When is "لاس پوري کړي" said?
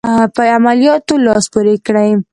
1.25-2.09